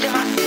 [0.00, 0.40] してます。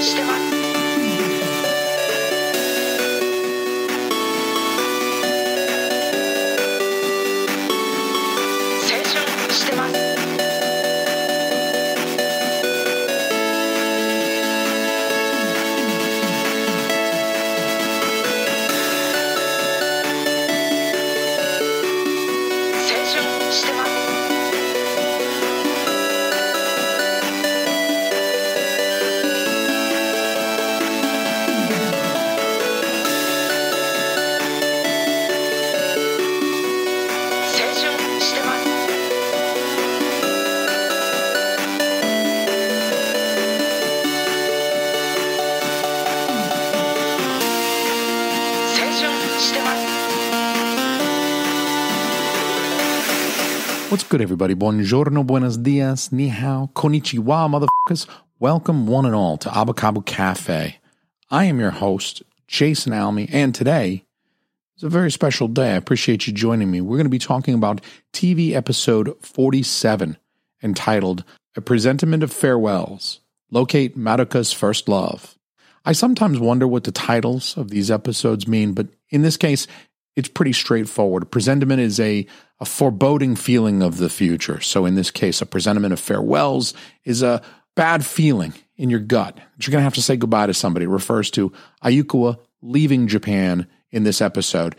[0.00, 0.47] してます。
[53.90, 54.54] What's good, everybody?
[54.54, 58.06] Buongiorno, buenos dias, ni hao, konnichiwa, motherfuckers.
[58.38, 60.76] Welcome, one and all, to Abakabu Cafe.
[61.30, 64.04] I am your host, Jason Almy, and today
[64.76, 65.72] is a very special day.
[65.72, 66.82] I appreciate you joining me.
[66.82, 67.80] We're going to be talking about
[68.12, 70.18] TV episode 47,
[70.62, 71.24] entitled
[71.56, 75.38] A Presentiment of Farewells Locate Madoka's First Love.
[75.86, 79.66] I sometimes wonder what the titles of these episodes mean, but in this case,
[80.14, 81.22] it's pretty straightforward.
[81.22, 82.26] A presentiment is a,
[82.60, 84.60] a foreboding feeling of the future.
[84.60, 86.74] So in this case, a presentiment of farewells
[87.04, 87.42] is a
[87.76, 90.84] bad feeling in your gut that you're going to have to say goodbye to somebody.
[90.84, 91.52] It refers to
[91.84, 94.74] Ayukawa leaving Japan in this episode.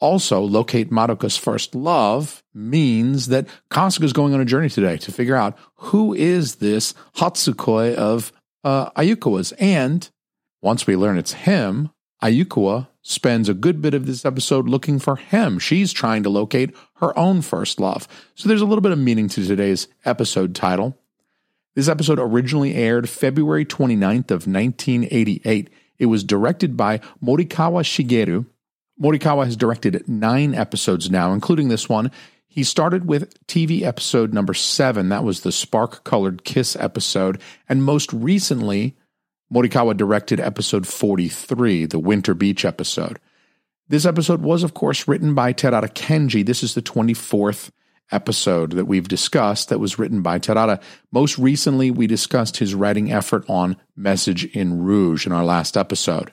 [0.00, 5.12] Also, locate Madoka's first love means that Kasuga is going on a journey today to
[5.12, 8.32] figure out who is this Hatsukoi of
[8.64, 9.52] uh, Ayukawa's.
[9.52, 10.10] And
[10.60, 11.90] once we learn it's him,
[12.22, 15.58] Ayukawa spends a good bit of this episode looking for him.
[15.58, 18.06] She's trying to locate her own first love.
[18.36, 20.96] So there's a little bit of meaning to today's episode title.
[21.74, 25.70] This episode originally aired February 29th of 1988.
[25.98, 28.46] It was directed by Morikawa Shigeru.
[29.00, 32.10] Morikawa has directed nine episodes now, including this one.
[32.46, 35.08] He started with TV episode number seven.
[35.08, 37.40] That was the spark colored kiss episode.
[37.68, 38.94] And most recently,
[39.52, 43.20] Morikawa directed episode 43, the Winter Beach episode.
[43.86, 46.44] This episode was, of course, written by Terada Kenji.
[46.44, 47.70] This is the 24th
[48.10, 50.80] episode that we've discussed that was written by Terada.
[51.10, 56.32] Most recently, we discussed his writing effort on Message in Rouge in our last episode.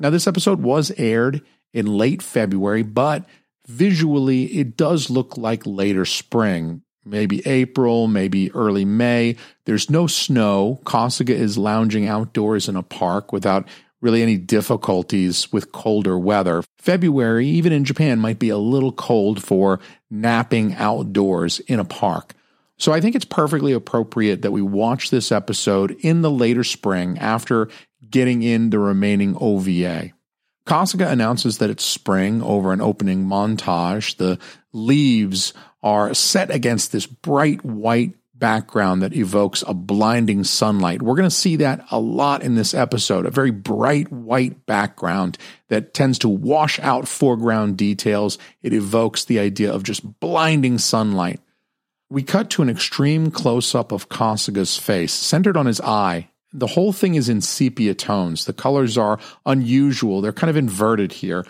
[0.00, 3.24] Now, this episode was aired in late February, but
[3.68, 9.36] visually it does look like later spring maybe April, maybe early May.
[9.64, 10.80] There's no snow.
[10.84, 13.66] Kasuga is lounging outdoors in a park without
[14.00, 16.62] really any difficulties with colder weather.
[16.78, 19.80] February, even in Japan, might be a little cold for
[20.10, 22.34] napping outdoors in a park.
[22.78, 27.18] So I think it's perfectly appropriate that we watch this episode in the later spring
[27.18, 27.68] after
[28.08, 30.12] getting in the remaining OVA.
[30.66, 34.16] Kasuga announces that it's spring over an opening montage.
[34.16, 34.38] The
[34.72, 41.02] leaves are set against this bright white background that evokes a blinding sunlight.
[41.02, 45.38] We're going to see that a lot in this episode, a very bright white background
[45.68, 48.38] that tends to wash out foreground details.
[48.62, 51.40] It evokes the idea of just blinding sunlight.
[52.10, 56.28] We cut to an extreme close up of Kasuga's face, centered on his eye.
[56.52, 58.44] The whole thing is in sepia tones.
[58.44, 60.20] The colors are unusual.
[60.20, 61.44] They're kind of inverted here.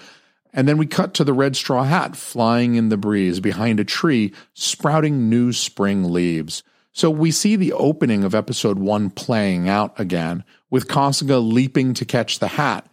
[0.56, 3.84] And then we cut to the red straw hat flying in the breeze behind a
[3.84, 6.62] tree, sprouting new spring leaves.
[6.92, 12.06] So we see the opening of episode one playing out again, with Kasuga leaping to
[12.06, 12.88] catch the hat.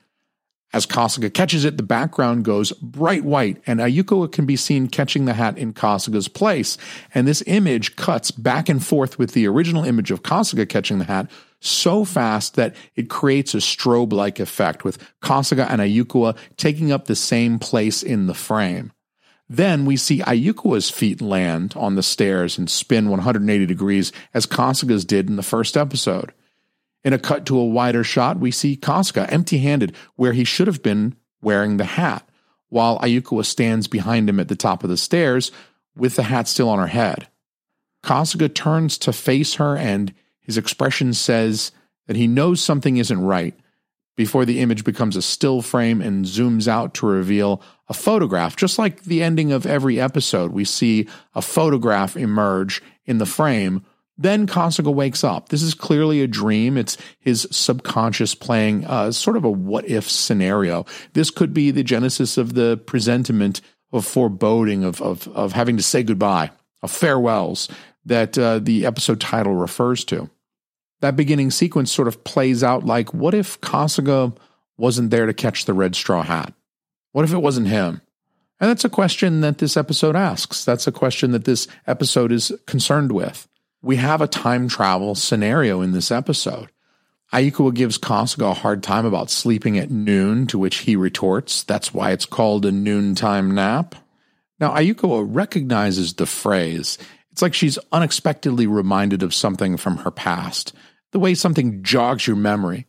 [0.73, 5.25] As Kasuga catches it, the background goes bright white, and Ayuko can be seen catching
[5.25, 6.79] the hat in Kasuga's place.
[7.13, 11.05] And this image cuts back and forth with the original image of Kasuga catching the
[11.05, 11.29] hat
[11.59, 17.05] so fast that it creates a strobe like effect with Kasuga and Ayukawa taking up
[17.05, 18.91] the same place in the frame.
[19.47, 25.05] Then we see Ayukawa's feet land on the stairs and spin 180 degrees as Kasuga's
[25.05, 26.33] did in the first episode.
[27.03, 30.67] In a cut to a wider shot, we see Kasuga empty handed where he should
[30.67, 32.27] have been wearing the hat,
[32.69, 35.51] while Ayukawa stands behind him at the top of the stairs
[35.95, 37.27] with the hat still on her head.
[38.03, 41.71] Kasuga turns to face her, and his expression says
[42.07, 43.55] that he knows something isn't right
[44.15, 48.55] before the image becomes a still frame and zooms out to reveal a photograph.
[48.55, 53.83] Just like the ending of every episode, we see a photograph emerge in the frame.
[54.17, 55.49] Then Kasuga wakes up.
[55.49, 56.77] This is clearly a dream.
[56.77, 60.85] It's his subconscious playing uh, sort of a what if scenario.
[61.13, 63.61] This could be the genesis of the presentiment
[63.91, 66.51] of foreboding, of, of, of having to say goodbye,
[66.81, 67.69] of farewells
[68.05, 70.29] that uh, the episode title refers to
[71.03, 74.33] that beginning sequence sort of plays out like what if Kasuga
[74.77, 76.53] wasn't there to catch the red straw hat?
[77.11, 78.01] What if it wasn't him?
[78.61, 80.63] And that's a question that this episode asks.
[80.63, 83.49] That's a question that this episode is concerned with.
[83.83, 86.69] We have a time travel scenario in this episode.
[87.33, 91.93] Ayukawa gives Kasuga a hard time about sleeping at noon, to which he retorts, that's
[91.93, 93.95] why it's called a noontime nap.
[94.57, 96.97] Now, Ayukawa recognizes the phrase.
[97.33, 100.73] It's like she's unexpectedly reminded of something from her past
[101.11, 102.87] the way something jogs your memory.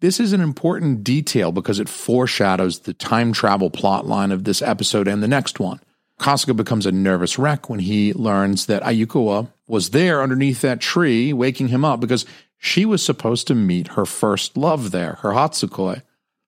[0.00, 4.62] This is an important detail because it foreshadows the time travel plot line of this
[4.62, 5.80] episode and the next one.
[6.20, 11.32] Kasuga becomes a nervous wreck when he learns that Ayukawa was there underneath that tree,
[11.32, 12.24] waking him up because
[12.58, 16.02] she was supposed to meet her first love there, her Hatsukoi.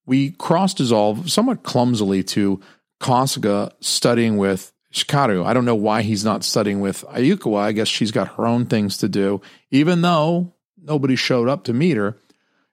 [0.07, 2.61] We cross dissolve somewhat clumsily to
[3.01, 5.45] Kasuga studying with Shikaru.
[5.45, 7.59] I don't know why he's not studying with Ayukawa.
[7.59, 11.73] I guess she's got her own things to do, even though nobody showed up to
[11.73, 12.17] meet her,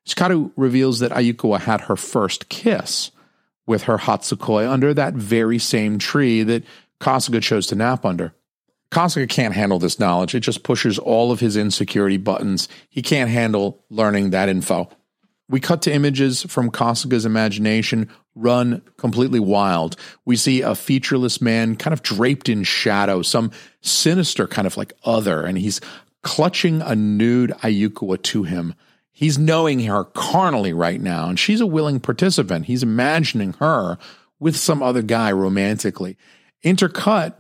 [0.08, 3.12] Shikaru reveals that Ayukawa had her first kiss
[3.66, 6.64] with her Hatsukoi under that very same tree that
[7.02, 8.34] Kasuga chose to nap under.
[8.92, 10.36] Kasuga can't handle this knowledge.
[10.36, 12.70] It just pushes all of his insecurity buttons.
[12.90, 14.90] He can't handle learning that info.
[15.48, 19.96] We cut to images from Kasuga's imagination run completely wild.
[20.26, 23.52] We see a featureless man kind of draped in shadow, some
[23.82, 25.82] sinister kind of like other, and he's
[26.24, 28.74] clutching a nude Ayukawa to him.
[29.12, 32.66] He's knowing her carnally right now, and she's a willing participant.
[32.66, 33.98] He's imagining her
[34.40, 36.18] with some other guy romantically.
[36.64, 37.36] Intercut,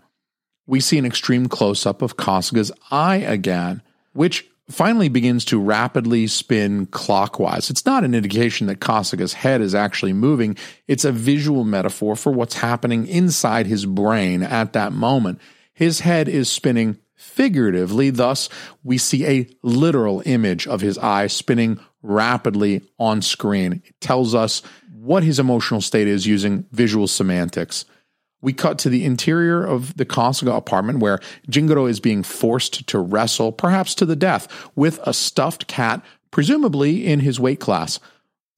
[0.67, 3.81] we see an extreme close up of Kasuga's eye again,
[4.13, 7.69] which finally begins to rapidly spin clockwise.
[7.69, 10.57] It's not an indication that Kasuga's head is actually moving,
[10.87, 15.39] it's a visual metaphor for what's happening inside his brain at that moment.
[15.73, 18.09] His head is spinning figuratively.
[18.09, 18.49] Thus,
[18.83, 23.81] we see a literal image of his eye spinning rapidly on screen.
[23.85, 24.61] It tells us
[24.93, 27.85] what his emotional state is using visual semantics.
[28.45, 31.19] We cut to the interior of the Kasuga apartment where
[31.49, 37.07] Jingoro is being forced to wrestle, perhaps to the death, with a stuffed cat, presumably
[37.07, 37.99] in his weight class.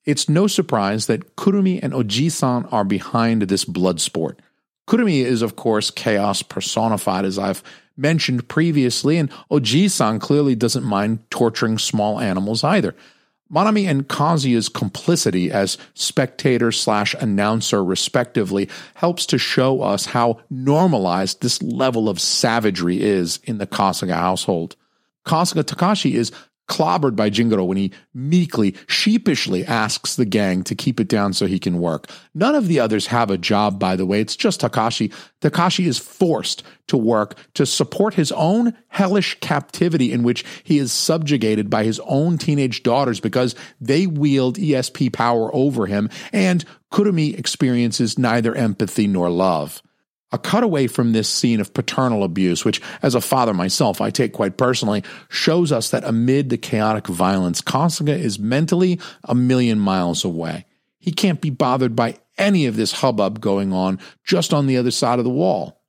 [0.03, 4.41] It's no surprise that Kurumi and Oji-san are behind this blood sport.
[4.89, 7.63] Kurumi is, of course, chaos personified, as I've
[7.95, 12.93] mentioned previously, and Oji-san clearly doesn't mind torturing small animals either.
[13.51, 21.41] Manami and Kazuya's complicity as spectator slash announcer, respectively, helps to show us how normalized
[21.41, 24.75] this level of savagery is in the Kasuga household.
[25.25, 26.31] Kasuga Takashi is
[26.67, 31.45] clobbered by Jingoro when he meekly, sheepishly asks the gang to keep it down so
[31.45, 32.09] he can work.
[32.33, 34.21] None of the others have a job, by the way.
[34.21, 35.13] It's just Takashi.
[35.41, 40.91] Takashi is forced to work to support his own hellish captivity in which he is
[40.91, 47.37] subjugated by his own teenage daughters because they wield ESP power over him, and Kurumi
[47.37, 49.81] experiences neither empathy nor love.
[50.31, 54.33] A cutaway from this scene of paternal abuse, which as a father myself I take
[54.33, 60.25] quite personally, shows us that amid the chaotic violence, Kasuga is mentally a million miles
[60.25, 60.65] away.
[60.99, 64.91] He can't be bothered by any of this hubbub going on just on the other
[64.91, 65.81] side of the wall.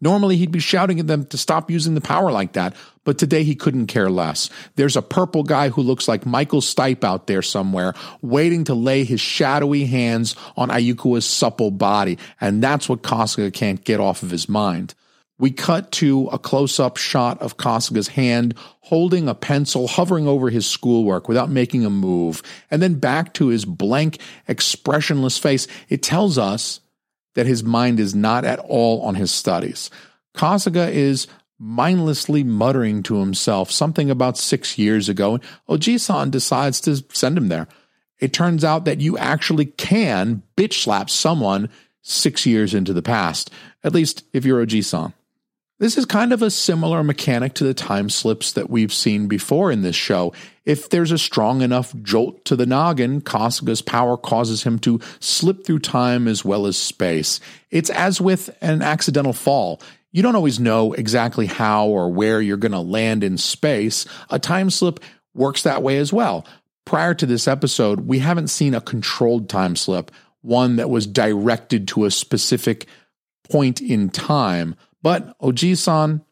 [0.00, 3.44] Normally, he'd be shouting at them to stop using the power like that, but today
[3.44, 4.50] he couldn't care less.
[4.76, 9.04] There's a purple guy who looks like Michael Stipe out there somewhere, waiting to lay
[9.04, 14.30] his shadowy hands on Ayukawa's supple body, and that's what Kasuga can't get off of
[14.30, 14.94] his mind.
[15.38, 20.50] We cut to a close up shot of Kasuga's hand holding a pencil, hovering over
[20.50, 25.66] his schoolwork without making a move, and then back to his blank, expressionless face.
[25.88, 26.80] It tells us
[27.34, 29.90] that his mind is not at all on his studies.
[30.34, 31.26] Kasuga is
[31.62, 35.38] mindlessly muttering to himself something about six years ago,
[35.68, 37.68] Oji-san decides to send him there.
[38.18, 41.68] It turns out that you actually can bitch slap someone
[42.02, 43.50] six years into the past,
[43.84, 45.12] at least if you're Oji-san.
[45.78, 49.70] This is kind of a similar mechanic to the time slips that we've seen before
[49.70, 50.32] in this show.
[50.64, 55.64] If there's a strong enough jolt to the noggin, Kasuga's power causes him to slip
[55.64, 57.40] through time as well as space.
[57.70, 59.80] It's as with an accidental fall.
[60.12, 64.04] You don't always know exactly how or where you're going to land in space.
[64.30, 65.00] A time slip
[65.34, 66.46] works that way as well.
[66.84, 70.10] Prior to this episode, we haven't seen a controlled time slip,
[70.42, 72.86] one that was directed to a specific
[73.48, 74.74] point in time.
[75.00, 76.22] But Oji-san,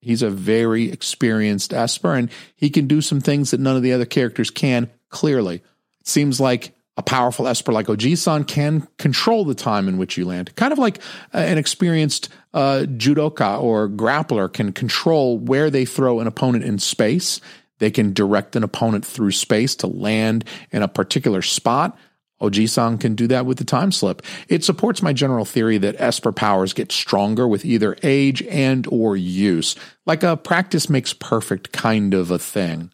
[0.00, 3.92] he's a very experienced Esper, and he can do some things that none of the
[3.92, 5.56] other characters can, clearly.
[6.00, 10.24] It seems like a powerful Esper like Oji-san can control the time in which you
[10.24, 10.54] land.
[10.56, 10.98] Kind of like
[11.32, 16.80] uh, an experienced uh, judoka or grappler can control where they throw an opponent in
[16.80, 17.40] space.
[17.78, 21.96] They can direct an opponent through space to land in a particular spot.
[22.40, 24.22] Oji-san can do that with the time slip.
[24.48, 29.16] It supports my general theory that Esper powers get stronger with either age and or
[29.16, 32.92] use, like a practice makes perfect kind of a thing.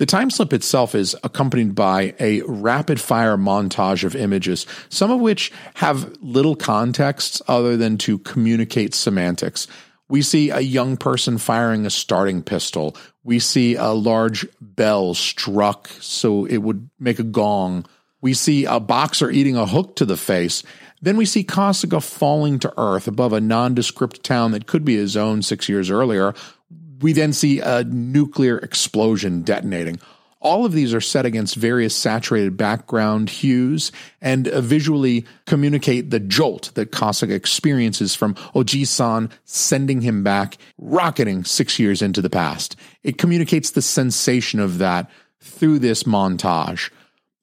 [0.00, 5.20] The time slip itself is accompanied by a rapid fire montage of images, some of
[5.20, 9.66] which have little context other than to communicate semantics.
[10.08, 12.96] We see a young person firing a starting pistol.
[13.24, 17.84] We see a large bell struck so it would make a gong.
[18.22, 20.62] We see a boxer eating a hook to the face.
[21.02, 25.14] Then we see Kasuga falling to earth above a nondescript town that could be his
[25.14, 26.34] own six years earlier.
[27.00, 30.00] We then see a nuclear explosion detonating.
[30.42, 33.92] All of these are set against various saturated background hues
[34.22, 41.44] and uh, visually communicate the jolt that Kasuga experiences from Oji-san sending him back, rocketing
[41.44, 42.74] six years into the past.
[43.02, 45.10] It communicates the sensation of that
[45.42, 46.90] through this montage.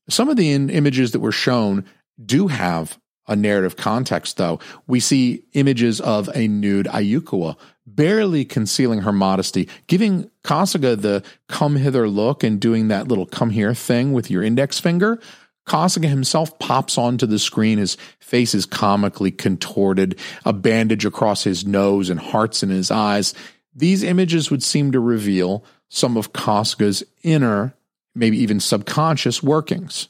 [0.09, 1.85] Some of the in- images that were shown
[2.23, 2.97] do have
[3.27, 4.59] a narrative context, though.
[4.87, 7.57] We see images of a nude Ayukawa,
[7.87, 13.49] barely concealing her modesty, giving Kasuga the come hither look and doing that little come
[13.49, 15.19] here thing with your index finger.
[15.65, 17.77] Kasuga himself pops onto the screen.
[17.77, 23.33] His face is comically contorted, a bandage across his nose and hearts in his eyes.
[23.73, 27.73] These images would seem to reveal some of Kasuga's inner
[28.17, 30.09] maybe even subconscious workings.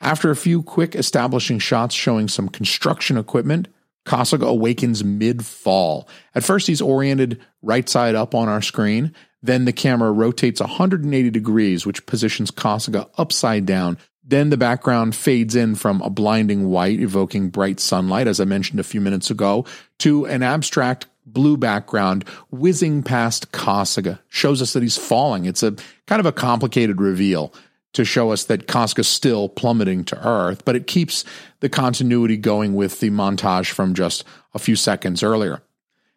[0.00, 3.68] After a few quick establishing shots showing some construction equipment,
[4.04, 6.08] Kasuga awakens mid fall.
[6.34, 9.14] At first, he's oriented right side up on our screen.
[9.42, 13.98] Then the camera rotates 180 degrees, which positions Kasuga upside down.
[14.24, 18.78] Then the background fades in from a blinding white, evoking bright sunlight, as I mentioned
[18.78, 19.64] a few minutes ago,
[19.98, 24.20] to an abstract blue background whizzing past Kasuga.
[24.28, 25.44] Shows us that he's falling.
[25.44, 25.74] It's a
[26.06, 27.52] kind of a complicated reveal
[27.92, 31.24] to show us that Kasuga's still plummeting to Earth, but it keeps
[31.60, 35.62] the continuity going with the montage from just a few seconds earlier.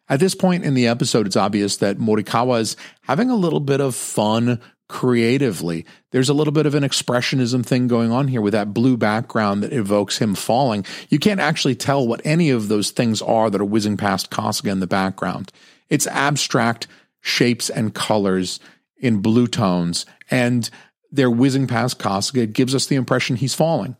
[0.08, 3.80] At this point in the episode, it's obvious that Morikawa is having a little bit
[3.80, 5.84] of fun creatively.
[6.12, 9.62] There's a little bit of an expressionism thing going on here with that blue background
[9.62, 10.84] that evokes him falling.
[11.08, 14.70] You can't actually tell what any of those things are that are whizzing past Kasuga
[14.70, 15.50] in the background.
[15.88, 16.86] It's abstract
[17.20, 18.60] shapes and colors
[18.98, 20.70] in blue tones, and
[21.10, 22.42] they're whizzing past Kasuga.
[22.42, 23.96] It gives us the impression he's falling.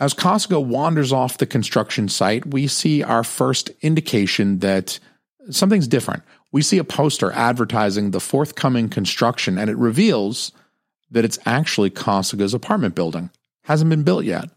[0.00, 4.98] As Kasuga wanders off the construction site, we see our first indication that
[5.50, 10.52] something's different we see a poster advertising the forthcoming construction, and it reveals
[11.10, 13.30] that it's actually Kasuga's apartment building.
[13.64, 14.50] Hasn't been built yet.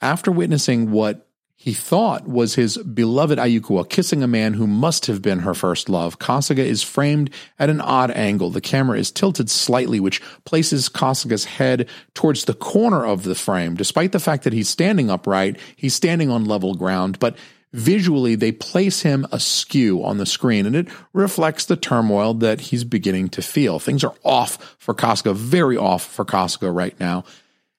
[0.00, 1.28] After witnessing what
[1.62, 5.90] he thought was his beloved Ayukawa kissing a man who must have been her first
[5.90, 6.18] love.
[6.18, 8.48] Kasuga is framed at an odd angle.
[8.48, 13.74] The camera is tilted slightly, which places Kasuga's head towards the corner of the frame.
[13.74, 17.36] Despite the fact that he's standing upright, he's standing on level ground, but
[17.74, 22.84] visually they place him askew on the screen and it reflects the turmoil that he's
[22.84, 23.78] beginning to feel.
[23.78, 27.22] Things are off for Kasuga, very off for Kasuga right now.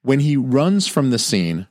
[0.03, 1.65] When he runs from the scene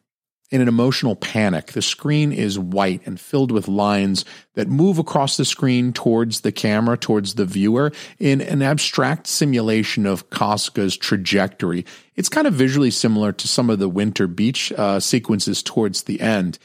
[0.51, 5.37] in an emotional panic, the screen is white and filled with lines that move across
[5.37, 11.87] the screen towards the camera, towards the viewer, in an abstract simulation of Kasuga's trajectory.
[12.17, 16.21] It's kind of visually similar to some of the winter beach uh, sequences towards the
[16.21, 16.59] end.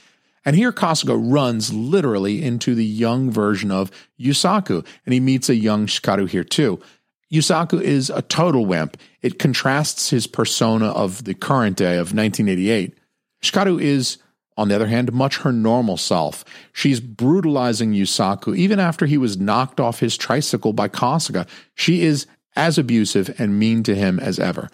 [0.43, 5.55] And here Kasuga runs literally into the young version of Yusaku, and he meets a
[5.55, 6.79] young Shikaru here too.
[7.31, 8.97] Yusaku is a total wimp.
[9.21, 12.95] It contrasts his persona of the current day of 1988.
[13.41, 14.17] Shikaru is,
[14.57, 16.45] on the other hand, much her normal self.
[16.73, 21.47] She's brutalizing Yusaku even after he was knocked off his tricycle by Kasuga.
[21.73, 24.69] She is as abusive and mean to him as ever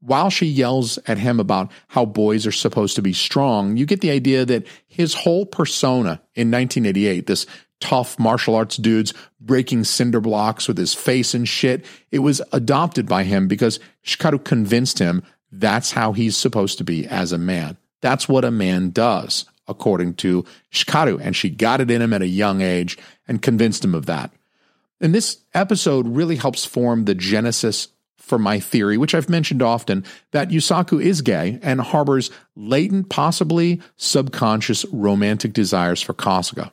[0.00, 4.00] while she yells at him about how boys are supposed to be strong, you get
[4.00, 7.46] the idea that his whole persona in 1988, this
[7.80, 11.84] tough martial arts dudes breaking cinder blocks with his face and shit.
[12.10, 17.06] It was adopted by him because Shikaru convinced him that's how he's supposed to be
[17.06, 17.76] as a man.
[18.00, 21.20] That's what a man does, according to Shikaru.
[21.20, 22.96] And she got it in him at a young age
[23.28, 24.32] and convinced him of that.
[25.00, 27.88] And this episode really helps form the genesis
[28.18, 33.80] for my theory, which I've mentioned often, that Yusaku is gay and harbors latent, possibly
[33.96, 36.70] subconscious romantic desires for Kasuga.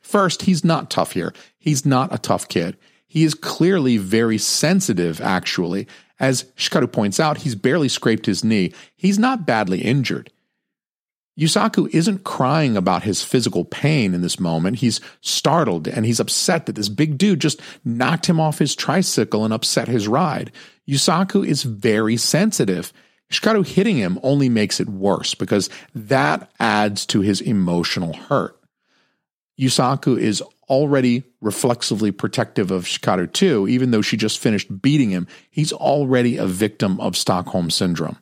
[0.00, 1.32] First, he's not tough here.
[1.58, 2.76] He's not a tough kid.
[3.06, 5.86] He is clearly very sensitive, actually.
[6.18, 8.72] As Shikaru points out, he's barely scraped his knee.
[8.96, 10.30] He's not badly injured.
[11.38, 14.78] Yusaku isn't crying about his physical pain in this moment.
[14.78, 19.44] He's startled and he's upset that this big dude just knocked him off his tricycle
[19.44, 20.50] and upset his ride.
[20.88, 22.90] Yusaku is very sensitive.
[23.30, 28.58] Shikaru hitting him only makes it worse because that adds to his emotional hurt.
[29.60, 35.26] Yusaku is already reflexively protective of Shikaru too, even though she just finished beating him.
[35.50, 38.18] He's already a victim of Stockholm Syndrome.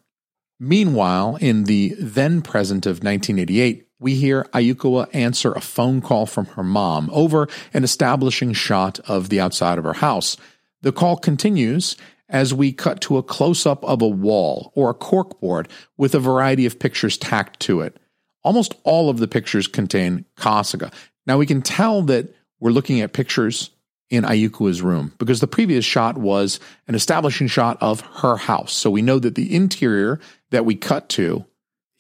[0.61, 6.47] Meanwhile, in the then present of 1988, we hear Ayukawa answer a phone call from
[6.47, 10.37] her mom over an establishing shot of the outside of her house.
[10.83, 11.97] The call continues
[12.29, 16.21] as we cut to a close up of a wall or a corkboard with a
[16.21, 17.97] variety of pictures tacked to it.
[18.43, 20.93] Almost all of the pictures contain Kasuga.
[21.27, 23.71] Now we can tell that we're looking at pictures
[24.11, 28.73] in Ayukawa's room because the previous shot was an establishing shot of her house.
[28.73, 31.45] So we know that the interior that we cut to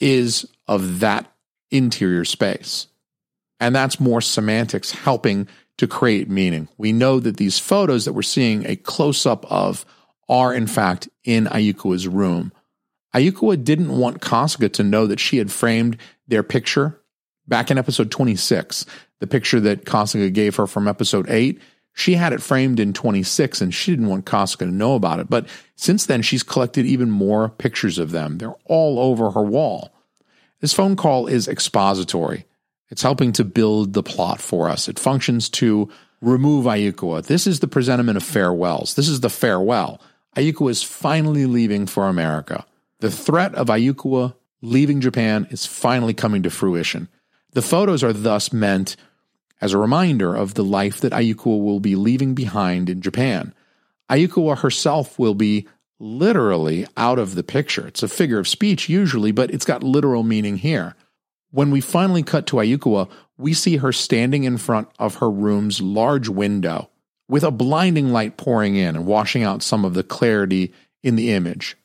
[0.01, 1.31] is of that
[1.71, 2.87] interior space.
[3.61, 6.69] And that's more semantics helping to create meaning.
[6.77, 9.85] We know that these photos that we're seeing a close up of
[10.29, 12.53] are in fact in Ayukawa's room.
[13.15, 17.01] Ayukawa didn't want Kasuga to know that she had framed their picture
[17.47, 18.87] back in episode 26,
[19.21, 21.61] the picture that Kasuga gave her from episode 8.
[21.93, 25.31] She had it framed in 26 and she didn't want Kasuga to know about it.
[25.31, 25.47] But
[25.77, 28.39] since then, she's collected even more pictures of them.
[28.39, 29.95] They're all over her wall.
[30.61, 32.47] This phone call is expository.
[32.91, 34.89] It's helping to build the plot for us.
[34.89, 35.89] It functions to
[36.21, 37.25] remove Ayukawa.
[37.25, 38.95] This is the presentiment of farewells.
[38.95, 40.01] This is the farewell.
[40.37, 42.67] Ayukawa is finally leaving for America.
[43.01, 47.09] The threat of Ayukawa leaving Japan is finally coming to fruition.
[47.55, 48.97] The photos are thus meant
[49.61, 53.55] as a reminder of the life that Ayukawa will be leaving behind in Japan.
[54.11, 55.67] Ayukawa herself will be
[56.01, 57.87] literally out of the picture.
[57.87, 60.97] It's a figure of speech usually, but it's got literal meaning here.
[61.53, 65.81] When we finally cut to Ayukawa, we see her standing in front of her room's
[65.81, 66.91] large window
[67.29, 70.73] with a blinding light pouring in and washing out some of the clarity
[71.05, 71.77] in the image.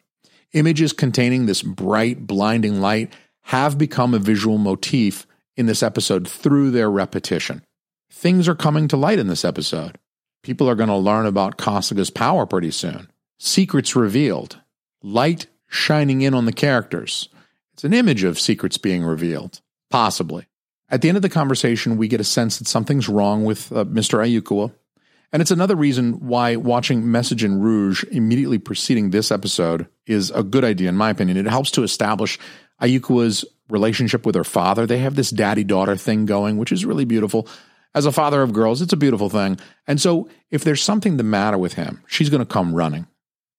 [0.53, 5.27] Images containing this bright, blinding light have become a visual motif
[5.59, 7.61] in this episode through their repetition.
[8.09, 9.99] Things are coming to light in this episode.
[10.41, 13.11] People are going to learn about Kasuga's power pretty soon.
[13.37, 14.61] Secrets revealed.
[15.03, 17.27] Light shining in on the characters.
[17.73, 19.59] It's an image of secrets being revealed.
[19.89, 20.47] Possibly.
[20.87, 23.83] At the end of the conversation, we get a sense that something's wrong with uh,
[23.83, 24.17] Mr.
[24.19, 24.71] Ayukawa.
[25.33, 30.41] And it's another reason why watching Message in Rouge immediately preceding this episode is a
[30.41, 31.35] good idea, in my opinion.
[31.35, 32.39] It helps to establish
[32.81, 34.85] Ayukawa's relationship with her father.
[34.85, 37.47] They have this daddy daughter thing going, which is really beautiful.
[37.95, 39.59] As a father of girls, it's a beautiful thing.
[39.87, 43.07] And so, if there's something the matter with him, she's going to come running.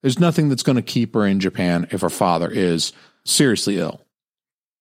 [0.02, 2.92] There's nothing that's going to keep her in Japan if her father is
[3.24, 4.00] seriously ill.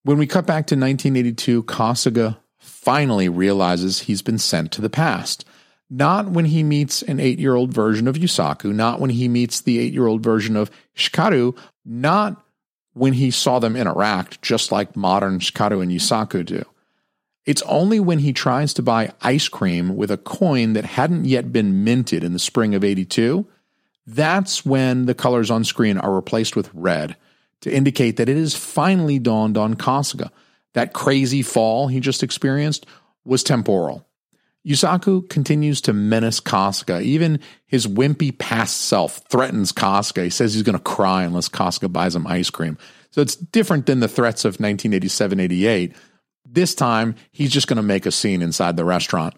[0.04, 5.46] When we cut back to 1982, Kasuga finally realizes he's been sent to the past.
[5.90, 9.62] Not when he meets an eight year old version of Yusaku, not when he meets
[9.62, 12.44] the eight year old version of Shikaru, not
[13.00, 16.64] when he saw them interact, just like modern Shikaru and Yusaku do.
[17.46, 21.52] It's only when he tries to buy ice cream with a coin that hadn't yet
[21.52, 23.48] been minted in the spring of 82
[24.16, 27.16] that's when the colors on screen are replaced with red
[27.62, 30.32] to indicate that it has finally dawned on Kasuga.
[30.74, 32.88] That crazy fall he just experienced
[33.24, 34.08] was temporal.
[34.70, 37.02] Yusaku continues to menace Kasuga.
[37.02, 40.24] Even his wimpy past self threatens Kasuga.
[40.24, 42.78] He says he's going to cry unless Kasuga buys him ice cream.
[43.10, 45.96] So it's different than the threats of 1987 88.
[46.46, 49.34] This time, he's just going to make a scene inside the restaurant.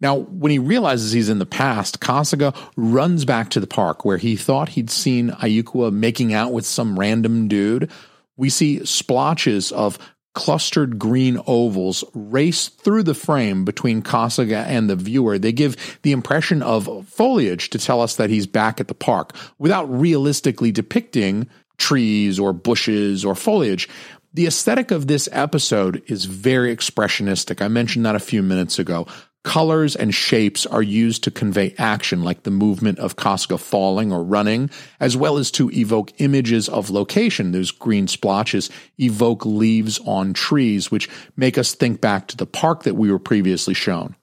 [0.00, 4.18] Now, when he realizes he's in the past, Kasuga runs back to the park where
[4.18, 7.90] he thought he'd seen Ayukawa making out with some random dude.
[8.36, 9.98] We see splotches of
[10.34, 15.38] clustered green ovals race through the frame between Kasuga and the viewer.
[15.38, 19.34] They give the impression of foliage to tell us that he's back at the park
[19.58, 23.88] without realistically depicting trees or bushes or foliage.
[24.32, 27.62] The aesthetic of this episode is very expressionistic.
[27.62, 29.06] I mentioned that a few minutes ago.
[29.44, 34.24] Colors and shapes are used to convey action, like the movement of Kasuga falling or
[34.24, 37.52] running, as well as to evoke images of location.
[37.52, 42.84] Those green splotches evoke leaves on trees, which make us think back to the park
[42.84, 44.16] that we were previously shown.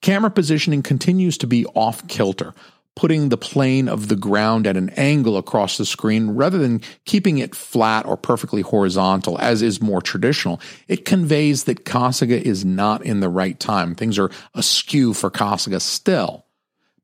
[0.00, 2.54] Camera positioning continues to be off kilter,
[2.96, 7.38] putting the plane of the ground at an angle across the screen rather than keeping
[7.38, 10.60] it flat or perfectly horizontal, as is more traditional.
[10.86, 13.94] It conveys that Kasuga is not in the right time.
[13.94, 16.44] Things are askew for Kasuga still.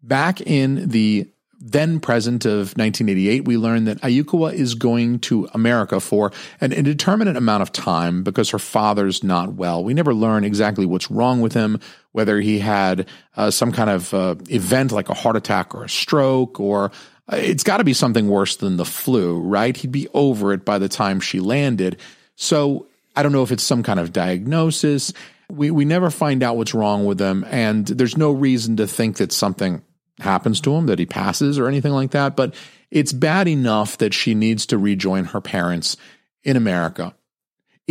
[0.02, 1.28] Back in the
[1.60, 7.36] then present of 1988, we learn that Ayukawa is going to America for an indeterminate
[7.36, 9.84] amount of time because her father's not well.
[9.84, 11.78] We never learn exactly what's wrong with him,
[12.12, 15.88] whether he had uh, some kind of uh, event like a heart attack or a
[15.88, 16.90] stroke, or
[17.32, 19.76] uh, it's got to be something worse than the flu, right?
[19.76, 21.98] He'd be over it by the time she landed.
[22.36, 25.12] So I don't know if it's some kind of diagnosis.
[25.50, 29.16] We, we never find out what's wrong with him, and there's no reason to think
[29.18, 29.82] that something
[30.18, 32.36] happens to him, that he passes or anything like that.
[32.36, 32.54] But
[32.90, 35.96] it's bad enough that she needs to rejoin her parents
[36.44, 37.14] in America.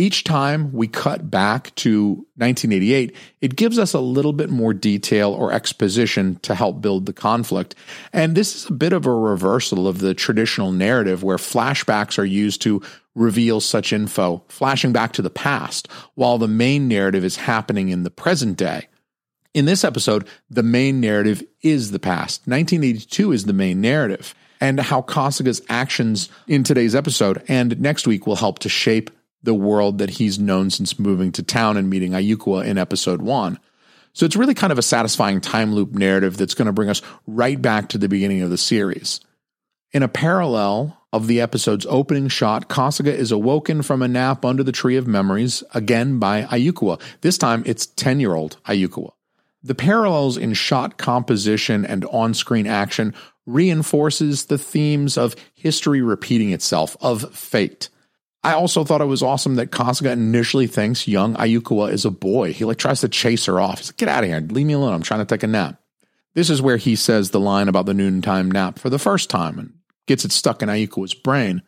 [0.00, 5.34] Each time we cut back to 1988, it gives us a little bit more detail
[5.34, 7.74] or exposition to help build the conflict.
[8.10, 12.24] And this is a bit of a reversal of the traditional narrative where flashbacks are
[12.24, 12.80] used to
[13.14, 18.02] reveal such info, flashing back to the past, while the main narrative is happening in
[18.02, 18.88] the present day.
[19.52, 22.46] In this episode, the main narrative is the past.
[22.46, 24.34] 1982 is the main narrative.
[24.62, 29.10] And how Kasuga's actions in today's episode and next week will help to shape
[29.42, 33.58] the world that he's known since moving to town and meeting Ayukawa in episode one.
[34.12, 37.02] So it's really kind of a satisfying time loop narrative that's going to bring us
[37.26, 39.20] right back to the beginning of the series.
[39.92, 44.62] In a parallel of the episode's opening shot, Kasuga is awoken from a nap under
[44.62, 47.00] the Tree of Memories, again by Ayukawa.
[47.20, 49.12] This time it's 10 year old Ayukawa.
[49.62, 53.14] The parallels in shot composition and on screen action
[53.46, 57.88] reinforces the themes of history repeating itself, of fate.
[58.42, 62.52] I also thought it was awesome that Kasuga initially thinks young Ayukawa is a boy.
[62.52, 63.78] He like tries to chase her off.
[63.78, 64.40] He's like, get out of here.
[64.40, 64.94] Leave me alone.
[64.94, 65.80] I'm trying to take a nap.
[66.34, 69.58] This is where he says the line about the noontime nap for the first time
[69.58, 69.74] and
[70.06, 71.62] gets it stuck in Ayukawa's brain.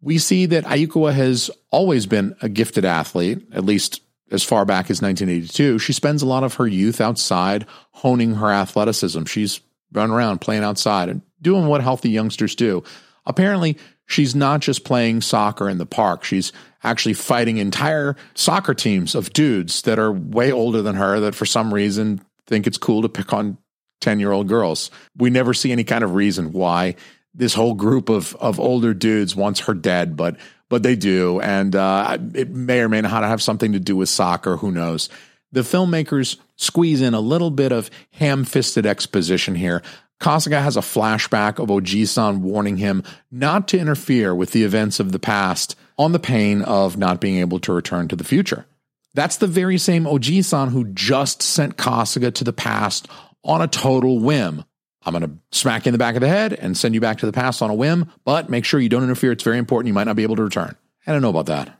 [0.00, 4.00] We see that Ayukawa has always been a gifted athlete, at least
[4.30, 8.50] as far back as 1982, she spends a lot of her youth outside honing her
[8.50, 9.24] athleticism.
[9.24, 9.60] She's
[9.92, 12.82] running around playing outside and doing what healthy youngsters do.
[13.24, 16.24] Apparently, she's not just playing soccer in the park.
[16.24, 21.36] She's actually fighting entire soccer teams of dudes that are way older than her that
[21.36, 23.58] for some reason think it's cool to pick on
[24.00, 24.90] 10 year old girls.
[25.16, 26.96] We never see any kind of reason why
[27.34, 30.36] this whole group of, of older dudes wants her dead, but
[30.70, 34.10] but they do, and uh, it may or may not have something to do with
[34.10, 34.58] soccer.
[34.58, 35.08] Who knows?
[35.50, 39.82] The filmmakers squeeze in a little bit of ham-fisted exposition here.
[40.20, 45.12] Kasuga has a flashback of Oji-san warning him not to interfere with the events of
[45.12, 48.66] the past on the pain of not being able to return to the future.
[49.14, 53.08] That's the very same Oji-san who just sent Kasuga to the past
[53.44, 54.64] on a total whim.
[55.04, 57.18] I'm going to smack you in the back of the head and send you back
[57.18, 59.32] to the past on a whim, but make sure you don't interfere.
[59.32, 59.88] It's very important.
[59.88, 60.76] You might not be able to return.
[61.06, 61.78] I don't know about that.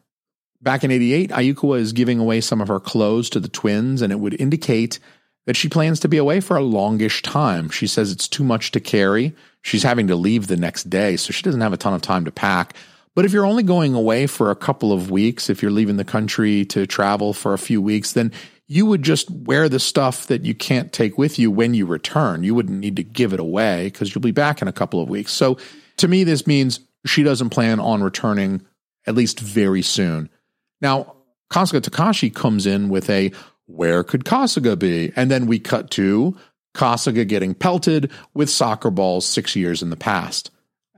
[0.60, 4.12] Back in 88, Ayukawa is giving away some of her clothes to the twins, and
[4.12, 4.98] it would indicate
[5.48, 7.70] that she plans to be away for a longish time.
[7.70, 9.34] She says it's too much to carry.
[9.62, 12.26] She's having to leave the next day, so she doesn't have a ton of time
[12.26, 12.76] to pack.
[13.14, 16.04] But if you're only going away for a couple of weeks, if you're leaving the
[16.04, 18.30] country to travel for a few weeks, then
[18.66, 22.44] you would just wear the stuff that you can't take with you when you return.
[22.44, 25.08] You wouldn't need to give it away because you'll be back in a couple of
[25.08, 25.32] weeks.
[25.32, 25.56] So
[25.96, 28.66] to me, this means she doesn't plan on returning
[29.06, 30.28] at least very soon.
[30.82, 31.14] Now,
[31.50, 33.32] Kasuga Takashi comes in with a
[33.68, 35.12] where could Kasuga be?
[35.14, 36.36] And then we cut to
[36.74, 40.50] Kasuga getting pelted with soccer balls six years in the past.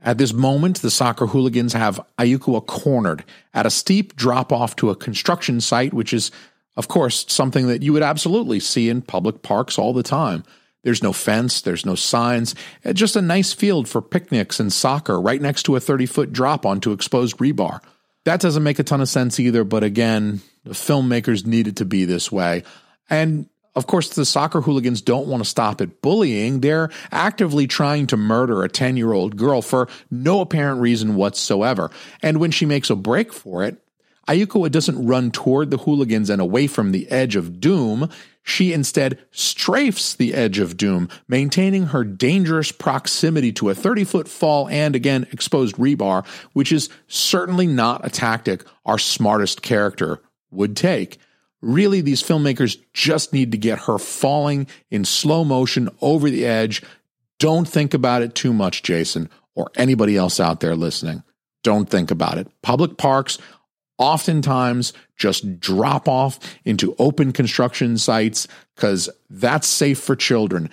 [0.03, 4.89] At this moment, the soccer hooligans have Ayukawa cornered at a steep drop off to
[4.89, 6.31] a construction site, which is
[6.75, 10.43] of course, something that you would absolutely see in public parks all the time.
[10.83, 12.55] There's no fence, there's no signs,
[12.93, 16.65] just a nice field for picnics and soccer right next to a 30 foot drop
[16.65, 17.81] onto exposed rebar.
[18.25, 22.05] That doesn't make a ton of sense either, but again, the filmmakers needed to be
[22.05, 22.63] this way.
[23.09, 26.59] And of course, the soccer hooligans don't want to stop at bullying.
[26.59, 31.89] They're actively trying to murder a 10 year old girl for no apparent reason whatsoever.
[32.21, 33.77] And when she makes a break for it,
[34.27, 38.09] Ayukawa doesn't run toward the hooligans and away from the edge of doom.
[38.43, 44.27] She instead strafes the edge of doom, maintaining her dangerous proximity to a 30 foot
[44.27, 50.75] fall and again exposed rebar, which is certainly not a tactic our smartest character would
[50.75, 51.17] take.
[51.61, 56.81] Really, these filmmakers just need to get her falling in slow motion over the edge.
[57.37, 61.23] Don't think about it too much, Jason, or anybody else out there listening.
[61.63, 62.47] Don't think about it.
[62.63, 63.37] Public parks
[64.01, 70.69] oftentimes just drop off into open construction sites because that's safe for children.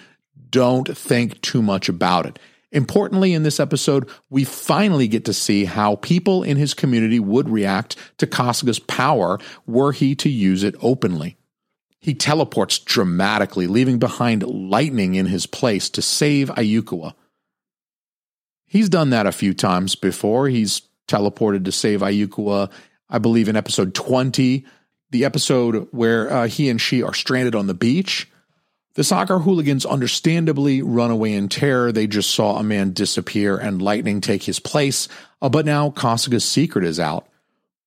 [0.50, 2.38] Don't think too much about it.
[2.72, 7.48] Importantly, in this episode, we finally get to see how people in his community would
[7.48, 11.36] react to Kasuga's power were he to use it openly.
[12.00, 17.14] He teleports dramatically, leaving behind lightning in his place to save Ayukawa.
[18.66, 20.48] He's done that a few times before.
[20.48, 22.70] He's teleported to save Ayukawa,
[23.10, 24.64] I believe, in episode 20,
[25.10, 28.28] the episode where uh, he and she are stranded on the beach.
[28.94, 31.92] The soccer hooligans understandably run away in terror.
[31.92, 35.08] They just saw a man disappear and lightning take his place.
[35.40, 37.28] Uh, but now Kasuga's secret is out.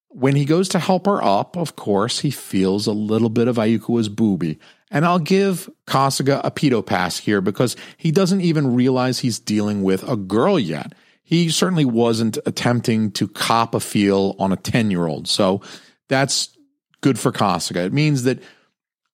[0.08, 3.58] When he goes to help her up, of course, he feels a little bit of
[3.58, 4.60] Ayukawa's booby.
[4.90, 9.84] And I'll give Kasuga a pedo pass here because he doesn't even realize he's dealing
[9.84, 10.94] with a girl yet.
[11.32, 15.30] He certainly wasn't attempting to cop a feel on a 10 year old.
[15.30, 15.62] So
[16.10, 16.50] that's
[17.00, 17.86] good for Kasuga.
[17.86, 18.44] It means that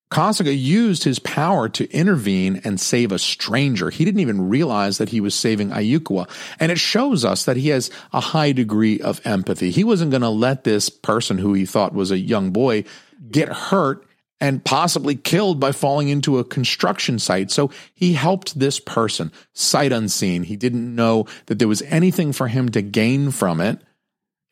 [0.10, 3.92] Kasuga used his power to intervene and save a stranger.
[3.92, 6.28] He didn't even realize that he was saving Ayukawa.
[6.60, 9.70] And it shows us that he has a high degree of empathy.
[9.70, 12.86] He wasn't going to let this person who he thought was a young boy
[13.30, 14.07] get hurt
[14.40, 17.50] and possibly killed by falling into a construction site.
[17.50, 20.44] So he helped this person sight unseen.
[20.44, 23.82] He didn't know that there was anything for him to gain from it.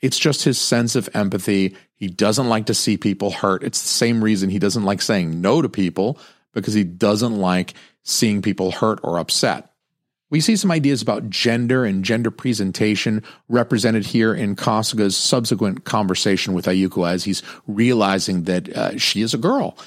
[0.01, 1.75] It's just his sense of empathy.
[1.95, 3.63] He doesn't like to see people hurt.
[3.63, 6.19] It's the same reason he doesn't like saying no to people
[6.53, 9.71] because he doesn't like seeing people hurt or upset.
[10.35, 16.53] We see some ideas about gender and gender presentation represented here in Kasuga's subsequent conversation
[16.53, 19.77] with Ayuko as he's realizing that uh, she is a girl.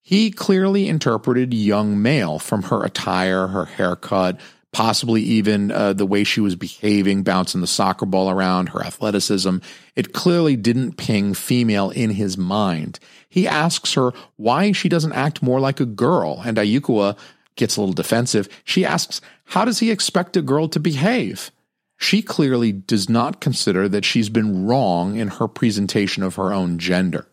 [0.00, 4.40] He clearly interpreted young male from her attire, her haircut,
[4.72, 9.58] possibly even uh, the way she was behaving, bouncing the soccer ball around, her athleticism.
[9.96, 13.00] It clearly didn't ping female in his mind.
[13.28, 17.18] He asks her why she doesn't act more like a girl, and Ayukawa
[17.56, 18.48] gets a little defensive.
[18.64, 21.50] She asks, How does he expect a girl to behave?
[21.98, 26.78] She clearly does not consider that she's been wrong in her presentation of her own
[26.78, 27.26] gender.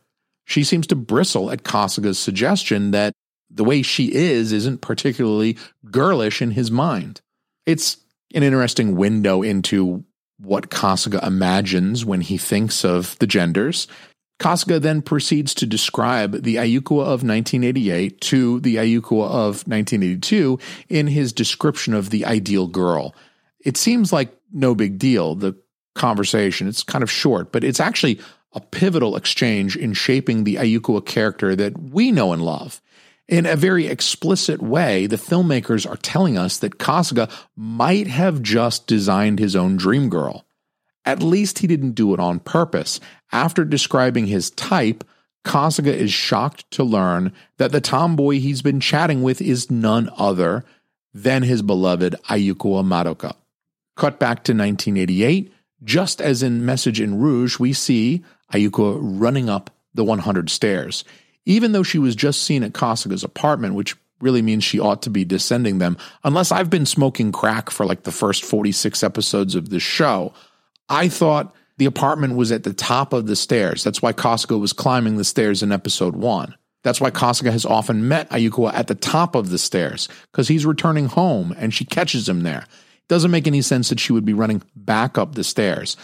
[0.44, 3.14] She seems to bristle at Kasuga's suggestion that
[3.50, 5.58] the way she is isn't particularly
[5.90, 7.22] girlish in his mind.
[7.66, 7.98] It's
[8.34, 10.04] an interesting window into
[10.40, 13.88] what Kasuga imagines when he thinks of the genders.
[14.40, 21.08] Kasuga then proceeds to describe the Ayukawa of 1988 to the Ayukawa of 1982 in
[21.08, 23.16] his description of the ideal girl.
[23.60, 25.56] It seems like no big deal, the
[25.96, 26.68] conversation.
[26.68, 28.20] It's kind of short, but it's actually
[28.54, 32.82] a pivotal exchange in shaping the Ayukawa character that we know and love.
[33.28, 38.88] In a very explicit way, the filmmakers are telling us that Kasuga might have just
[38.88, 40.47] designed his own dream girl.
[41.08, 43.00] At least he didn't do it on purpose.
[43.32, 45.06] After describing his type,
[45.46, 50.66] Kasuga is shocked to learn that the tomboy he's been chatting with is none other
[51.14, 53.34] than his beloved Ayukawa Madoka.
[53.96, 55.50] Cut back to 1988,
[55.82, 58.22] just as in Message in Rouge, we see
[58.54, 61.06] Ayukawa running up the 100 stairs.
[61.46, 65.10] Even though she was just seen at Kasuga's apartment, which really means she ought to
[65.10, 69.70] be descending them, unless I've been smoking crack for like the first 46 episodes of
[69.70, 70.34] this show,
[70.90, 73.84] I thought the apartment was at the top of the stairs.
[73.84, 76.56] That's why Kasuga was climbing the stairs in episode one.
[76.84, 80.66] That's why Kasuga has often met Ayukawa at the top of the stairs, because he's
[80.66, 82.60] returning home and she catches him there.
[82.60, 85.98] It doesn't make any sense that she would be running back up the stairs.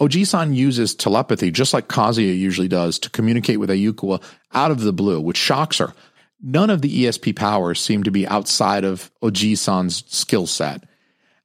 [0.00, 4.92] Oji-san uses telepathy, just like Kazuya usually does, to communicate with Ayukawa out of the
[4.92, 5.92] blue, which shocks her.
[6.40, 10.84] None of the ESP powers seem to be outside of Oji-san's skill set.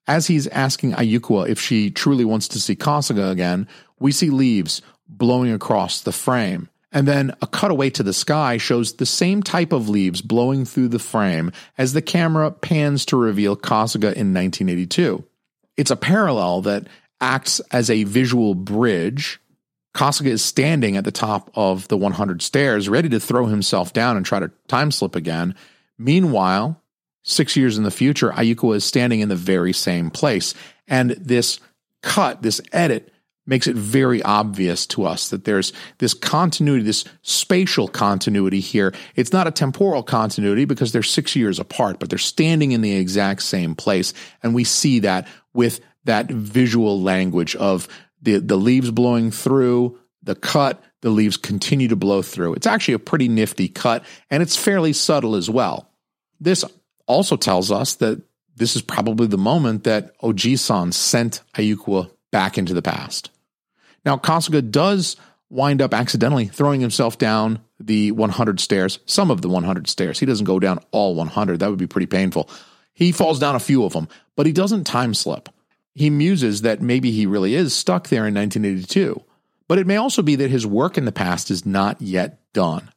[0.07, 3.67] As he's asking Ayukawa if she truly wants to see Kasuga again,
[3.99, 6.69] we see leaves blowing across the frame.
[6.91, 10.87] And then a cutaway to the sky shows the same type of leaves blowing through
[10.87, 15.23] the frame as the camera pans to reveal Kasuga in 1982.
[15.75, 16.87] It's a parallel that
[17.19, 19.39] acts as a visual bridge.
[19.93, 24.15] Kasuga is standing at the top of the 100 stairs, ready to throw himself down
[24.15, 25.55] and try to time slip again.
[25.97, 26.81] Meanwhile,
[27.29, 30.53] Six years in the future, Ayukawa is standing in the very same place.
[30.87, 31.59] And this
[32.01, 33.11] cut, this edit,
[33.45, 38.93] makes it very obvious to us that there's this continuity, this spatial continuity here.
[39.17, 42.95] It's not a temporal continuity because they're six years apart, but they're standing in the
[42.95, 44.13] exact same place.
[44.41, 47.89] And we see that with that visual language of
[48.21, 52.53] the, the leaves blowing through, the cut, the leaves continue to blow through.
[52.53, 55.91] It's actually a pretty nifty cut, and it's fairly subtle as well.
[56.39, 56.63] This
[57.07, 58.21] also tells us that
[58.55, 63.29] this is probably the moment that Oji-san sent Ayukawa back into the past.
[64.05, 65.15] Now, Kasuga does
[65.49, 70.19] wind up accidentally throwing himself down the 100 stairs, some of the 100 stairs.
[70.19, 71.59] He doesn't go down all 100.
[71.59, 72.49] That would be pretty painful.
[72.93, 75.49] He falls down a few of them, but he doesn't time slip.
[75.93, 79.23] He muses that maybe he really is stuck there in 1982.
[79.67, 82.89] But it may also be that his work in the past is not yet done.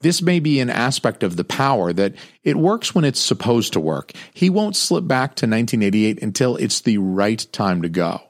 [0.00, 3.80] This may be an aspect of the power that it works when it's supposed to
[3.80, 4.12] work.
[4.34, 8.20] He won't slip back to 1988 until it's the right time to go.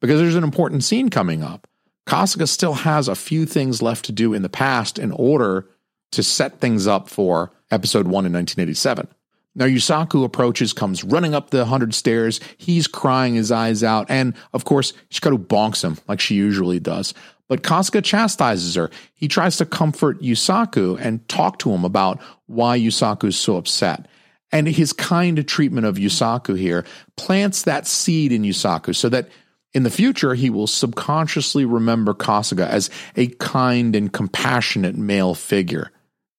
[0.00, 1.66] Because there's an important scene coming up.
[2.06, 5.68] Kasuga still has a few things left to do in the past in order
[6.12, 9.06] to set things up for episode 1 in 1987.
[9.54, 12.40] Now, Yusaku approaches, comes running up the 100 stairs.
[12.56, 14.06] He's crying his eyes out.
[14.08, 17.14] And of course, Hikaru bonks him like she usually does.
[17.50, 18.90] But Kasuga chastises her.
[19.16, 24.06] He tries to comfort Yusaku and talk to him about why Yusaku's so upset.
[24.52, 26.84] And his kind treatment of Yusaku here
[27.16, 29.30] plants that seed in Yusaku so that
[29.74, 35.90] in the future he will subconsciously remember Kasuga as a kind and compassionate male figure.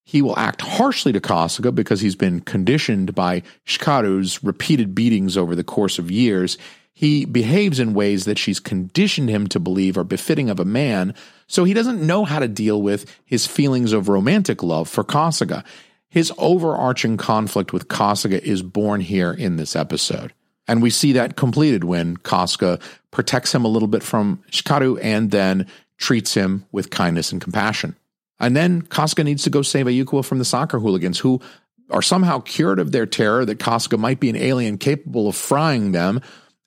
[0.05, 5.55] He will act harshly to Kasuga because he's been conditioned by Hikaru's repeated beatings over
[5.55, 6.57] the course of years
[6.93, 11.13] he behaves in ways that she's conditioned him to believe are befitting of a man,
[11.47, 15.63] so he doesn't know how to deal with his feelings of romantic love for Kasuga.
[16.09, 20.33] His overarching conflict with Kasuga is born here in this episode.
[20.67, 25.31] And we see that completed when Kasuga protects him a little bit from Hikaru and
[25.31, 27.95] then treats him with kindness and compassion.
[28.39, 31.41] And then Kasuga needs to go save Ayukawa from the soccer hooligans who
[31.89, 35.91] are somehow cured of their terror that Kasuga might be an alien capable of frying
[35.91, 36.21] them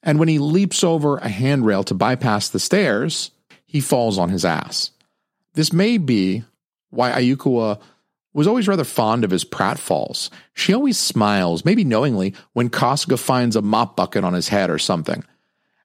[0.04, 3.32] and when he leaps over a handrail to bypass the stairs,
[3.66, 4.90] he falls on his ass.
[5.54, 6.44] This may be
[6.90, 7.80] why Ayukawa
[8.34, 10.28] was always rather fond of his pratfalls.
[10.52, 14.78] She always smiles, maybe knowingly, when Kasuga finds a mop bucket on his head or
[14.78, 15.24] something.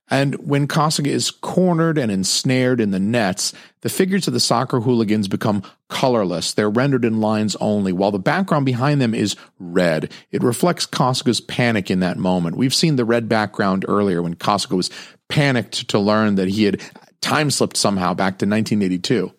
[0.09, 4.79] And when Kasuga is cornered and ensnared in the nets, the figures of the soccer
[4.79, 6.53] hooligans become colorless.
[6.53, 10.11] They're rendered in lines only, while the background behind them is red.
[10.31, 12.57] It reflects Kasuga's panic in that moment.
[12.57, 14.89] We've seen the red background earlier when Kasuga was
[15.27, 16.81] panicked to learn that he had
[17.21, 19.31] time slipped somehow back to 1982.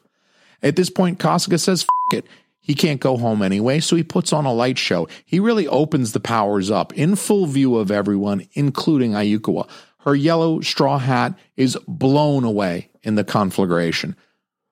[0.62, 2.26] At this point, Kasuga says, F it.
[2.62, 5.08] He can't go home anyway, so he puts on a light show.
[5.24, 9.68] He really opens the powers up in full view of everyone, including Ayukawa.
[10.04, 14.16] Her yellow straw hat is blown away in the conflagration.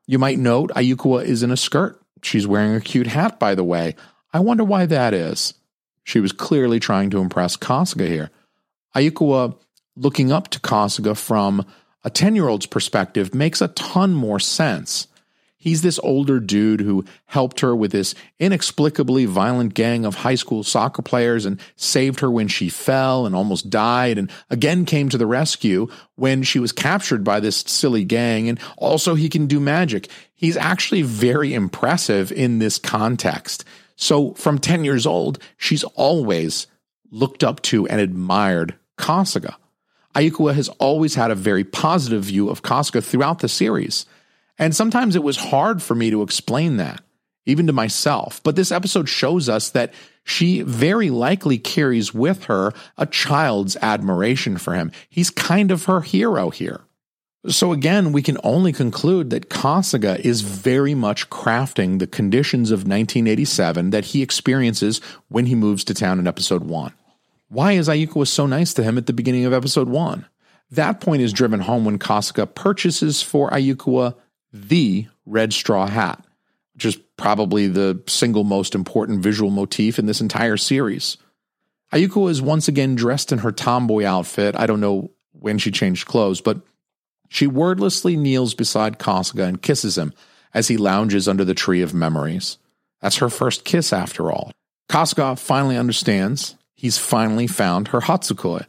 [0.06, 2.00] You might note Ayukawa is in a skirt.
[2.22, 3.94] She's wearing a cute hat, by the way.
[4.32, 5.54] I wonder why that is.
[6.02, 8.30] She was clearly trying to impress Kasuga here.
[8.96, 9.56] Ayukawa
[9.96, 11.66] looking up to Kasuga from
[12.04, 15.08] a 10 year old's perspective makes a ton more sense.
[15.60, 20.62] He's this older dude who helped her with this inexplicably violent gang of high school
[20.62, 25.18] soccer players and saved her when she fell and almost died and again came to
[25.18, 28.48] the rescue when she was captured by this silly gang.
[28.48, 30.08] And also he can do magic.
[30.32, 33.64] He's actually very impressive in this context.
[33.96, 36.68] So from 10 years old, she's always
[37.10, 39.56] looked up to and admired Kasuga.
[40.14, 44.06] Ayukawa has always had a very positive view of Kasuga throughout the series.
[44.58, 47.02] And sometimes it was hard for me to explain that,
[47.46, 48.42] even to myself.
[48.42, 49.94] But this episode shows us that
[50.24, 54.92] she very likely carries with her a child's admiration for him.
[55.08, 56.80] He's kind of her hero here.
[57.46, 62.80] So again, we can only conclude that Kasuga is very much crafting the conditions of
[62.80, 66.92] 1987 that he experiences when he moves to town in episode 1.
[67.48, 70.26] Why is Ayukawa so nice to him at the beginning of episode 1?
[70.72, 74.14] That point is driven home when Kasuga purchases for Ayukawa
[74.52, 76.24] the red straw hat,
[76.74, 81.16] which is probably the single most important visual motif in this entire series.
[81.92, 84.54] Ayuko is once again dressed in her tomboy outfit.
[84.56, 86.60] I don't know when she changed clothes, but
[87.28, 90.12] she wordlessly kneels beside Kasuga and kisses him
[90.54, 92.58] as he lounges under the tree of memories.
[93.00, 94.52] That's her first kiss, after all.
[94.90, 98.66] Kasuga finally understands he's finally found her Hatsukoi.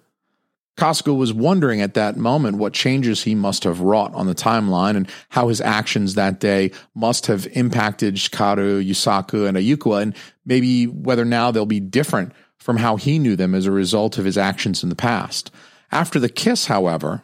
[0.79, 4.95] Kasuga was wondering at that moment what changes he must have wrought on the timeline
[4.95, 10.85] and how his actions that day must have impacted Hikaru, Yusaku, and Ayukawa, and maybe
[10.85, 14.37] whether now they'll be different from how he knew them as a result of his
[14.37, 15.51] actions in the past.
[15.91, 17.23] After the kiss, however,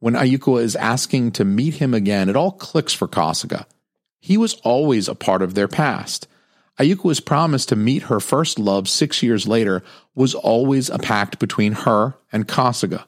[0.00, 3.66] when Ayukawa is asking to meet him again, it all clicks for Kasuga.
[4.18, 6.26] He was always a part of their past.
[6.78, 9.82] Ayukawa's promise to meet her first love six years later
[10.14, 13.04] was always a pact between her and Kasuga.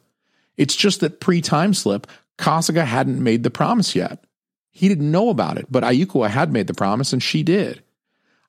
[0.57, 2.07] It's just that pre time slip,
[2.39, 4.25] Kasuga hadn't made the promise yet.
[4.71, 7.83] He didn't know about it, but Ayukawa had made the promise and she did.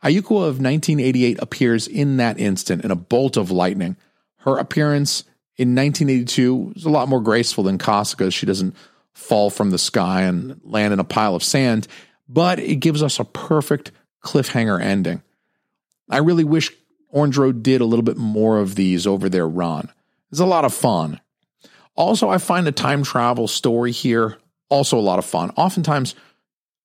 [0.04, 3.98] Ayukawa of 1988 appears in that instant in a bolt of lightning.
[4.38, 5.24] Her appearance
[5.58, 8.34] in 1982 is a lot more graceful than Kasuga's.
[8.34, 8.76] She doesn't
[9.12, 11.88] fall from the sky and land in a pile of sand,
[12.30, 13.92] but it gives us a perfect
[14.24, 15.22] cliffhanger ending.
[16.10, 16.72] I really wish
[17.10, 19.90] Orange Road did a little bit more of these over their run.
[20.32, 21.20] It's a lot of fun.
[21.96, 24.38] Also, I find the time travel story here
[24.70, 25.52] also a lot of fun.
[25.58, 26.16] Oftentimes,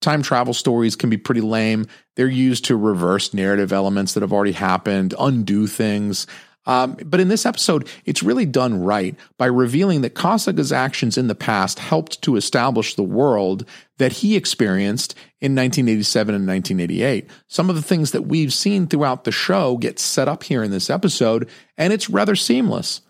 [0.00, 1.86] time travel stories can be pretty lame.
[2.16, 6.26] They're used to reverse narrative elements that have already happened, undo things.
[6.66, 11.28] Um, but in this episode, it's really done right by revealing that Kasuga's actions in
[11.28, 13.66] the past helped to establish the world
[13.98, 17.28] that he experienced in 1987 and 1988.
[17.48, 20.70] Some of the things that we've seen throughout the show get set up here in
[20.70, 23.02] this episode, and it's rather seamless.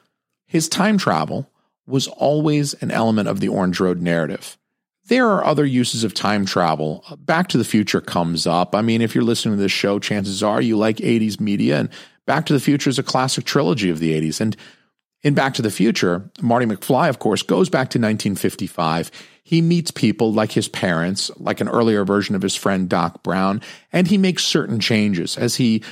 [0.46, 1.50] His time travel
[1.86, 4.56] was always an element of the Orange Road narrative.
[5.06, 7.04] There are other uses of time travel.
[7.18, 8.74] Back to the Future comes up.
[8.74, 11.90] I mean, if you're listening to this show, chances are you like 80s media, and
[12.26, 14.40] Back to the Future is a classic trilogy of the 80s.
[14.40, 14.56] And
[15.22, 19.10] in Back to the Future, Marty McFly, of course, goes back to 1955.
[19.42, 23.60] He meets people like his parents, like an earlier version of his friend Doc Brown,
[23.92, 25.82] and he makes certain changes as he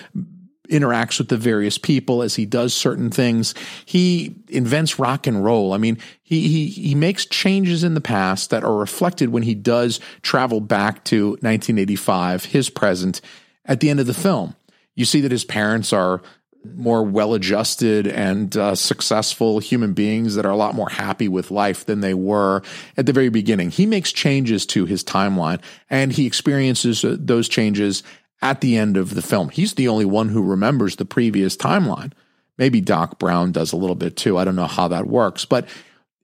[0.69, 3.55] interacts with the various people as he does certain things.
[3.85, 5.73] He invents rock and roll.
[5.73, 9.55] I mean, he he he makes changes in the past that are reflected when he
[9.55, 13.21] does travel back to 1985, his present,
[13.65, 14.57] at the end of the film.
[14.95, 16.23] You see that his parents are
[16.65, 21.51] more well adjusted and uh, successful human beings that are a lot more happy with
[21.51, 22.63] life than they were
[22.97, 23.71] at the very beginning.
[23.71, 28.03] He makes changes to his timeline and he experiences uh, those changes
[28.41, 29.49] at the end of the film.
[29.49, 32.13] He's the only one who remembers the previous timeline.
[32.59, 34.39] Maybe Doc Brown does a little bit too.
[34.39, 35.45] I don't know how that works.
[35.45, 35.69] But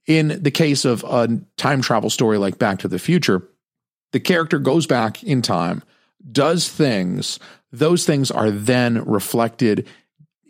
[0.07, 3.43] in the case of a time travel story like Back to the Future,
[4.13, 5.83] the character goes back in time,
[6.31, 7.39] does things.
[7.73, 9.87] Those things are then reflected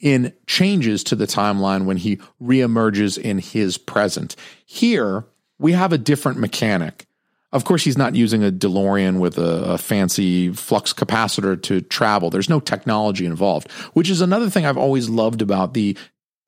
[0.01, 4.37] in changes to the timeline when he reemerges in his present.
[4.65, 5.25] Here,
[5.59, 7.07] we have a different mechanic.
[7.51, 12.29] Of course, he's not using a DeLorean with a, a, fancy flux capacitor to travel.
[12.29, 15.97] There's no technology involved, which is another thing I've always loved about the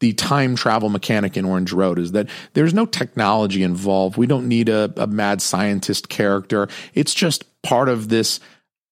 [0.01, 4.17] the time travel mechanic in Orange Road is that there's no technology involved.
[4.17, 6.69] We don't need a, a mad scientist character.
[6.95, 8.41] It's just part of this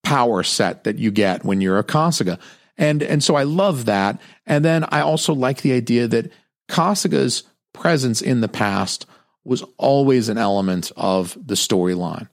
[0.02, 2.38] power set that you get when you're a Kasuga.
[2.76, 4.20] And and so I love that.
[4.46, 6.32] And then I also like the idea that
[6.68, 7.42] Kasuga's
[7.72, 9.06] presence in the past
[9.44, 12.28] was always an element of the storyline.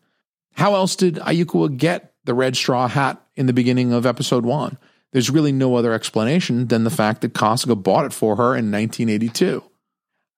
[0.54, 4.78] How else did Ayukawa get the red straw hat in the beginning of episode one?
[5.12, 8.72] There's really no other explanation than the fact that Kasuga bought it for her in
[8.72, 9.64] 1982.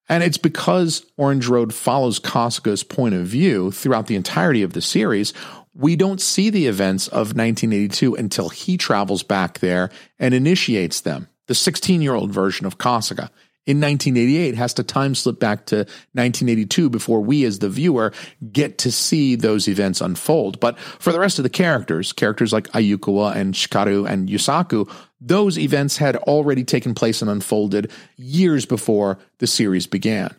[0.09, 4.81] And it's because Orange Road follows Kasuga's point of view throughout the entirety of the
[4.81, 5.33] series.
[5.77, 11.27] We don't see the events of 1982 until he travels back there and initiates them.
[11.45, 13.29] The 16 year old version of Kasuga
[13.67, 18.11] in 1988 has to time slip back to 1982 before we as the viewer
[18.51, 20.59] get to see those events unfold.
[20.59, 25.59] But for the rest of the characters, characters like Ayukawa and Hikaru and Yusaku, those
[25.59, 30.33] events had already taken place and unfolded years before the series began.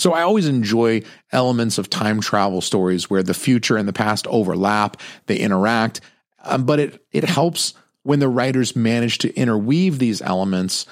[0.00, 4.26] So I always enjoy elements of time travel stories where the future and the past
[4.28, 4.96] overlap,
[5.26, 6.00] they interact,
[6.42, 10.86] um, but it it helps when the writers manage to interweave these elements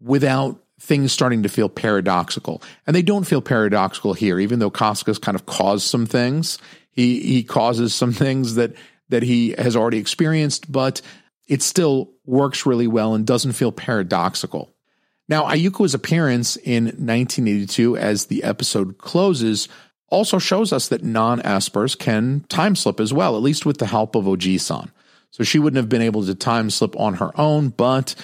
[0.00, 2.62] without things starting to feel paradoxical.
[2.86, 6.58] And they don't feel paradoxical here, even though Kasuga's kind of caused some things.
[6.92, 8.74] He he causes some things that
[9.08, 11.02] that he has already experienced, but
[11.48, 14.72] it still works really well and doesn't feel paradoxical.
[15.28, 19.68] Now, Ayuka's appearance in 1982 as the episode closes
[20.08, 24.14] also shows us that non-espers can time slip as well, at least with the help
[24.14, 24.90] of Oji-san.
[25.30, 28.14] So she wouldn't have been able to time slip on her own, but